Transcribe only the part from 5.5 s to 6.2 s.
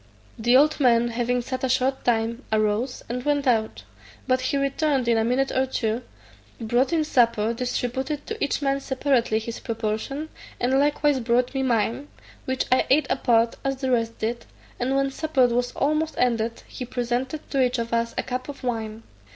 or two,